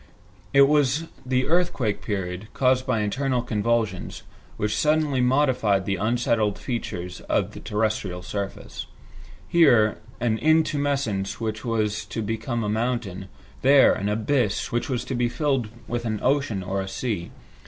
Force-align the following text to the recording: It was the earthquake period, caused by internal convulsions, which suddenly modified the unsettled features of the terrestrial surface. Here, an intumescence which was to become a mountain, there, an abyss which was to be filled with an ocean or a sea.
It 0.51 0.63
was 0.63 1.03
the 1.23 1.45
earthquake 1.47 2.01
period, 2.01 2.47
caused 2.55 2.87
by 2.87 3.01
internal 3.01 3.43
convulsions, 3.43 4.23
which 4.57 4.75
suddenly 4.75 5.21
modified 5.21 5.85
the 5.85 5.97
unsettled 5.97 6.57
features 6.57 7.21
of 7.29 7.51
the 7.51 7.59
terrestrial 7.59 8.23
surface. 8.23 8.87
Here, 9.47 9.99
an 10.19 10.39
intumescence 10.39 11.33
which 11.39 11.63
was 11.63 12.03
to 12.05 12.23
become 12.23 12.63
a 12.63 12.67
mountain, 12.67 13.27
there, 13.61 13.93
an 13.93 14.09
abyss 14.09 14.71
which 14.71 14.89
was 14.89 15.05
to 15.05 15.13
be 15.13 15.29
filled 15.29 15.67
with 15.87 16.03
an 16.05 16.19
ocean 16.23 16.63
or 16.63 16.81
a 16.81 16.87
sea. 16.87 17.29